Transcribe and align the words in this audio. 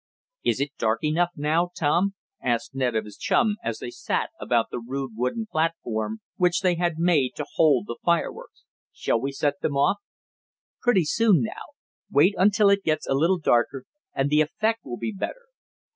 "Is 0.43 0.59
it 0.59 0.71
dark 0.79 1.03
enough 1.03 1.29
now, 1.35 1.69
Tom?" 1.77 2.15
asked 2.41 2.73
Ned 2.73 2.95
of 2.95 3.05
his 3.05 3.17
chum, 3.17 3.57
as 3.63 3.77
they 3.77 3.91
sat 3.91 4.31
about 4.39 4.71
the 4.71 4.79
rude 4.79 5.11
wooden 5.15 5.45
platform 5.45 6.21
which 6.37 6.61
they 6.61 6.73
had 6.73 6.97
made 6.97 7.35
to 7.35 7.45
hold 7.53 7.85
the 7.85 7.99
fireworks. 8.03 8.63
"Shall 8.91 9.21
we 9.21 9.31
set 9.31 9.61
them 9.61 9.77
off?" 9.77 9.97
"Pretty 10.81 11.05
soon 11.05 11.43
now. 11.43 11.75
Wait 12.09 12.33
until 12.35 12.71
it 12.71 12.83
gets 12.83 13.05
a 13.05 13.13
little 13.13 13.37
darker, 13.37 13.83
and 14.11 14.31
the 14.31 14.41
effect 14.41 14.79
will 14.83 14.97
be 14.97 15.11
better." 15.13 15.45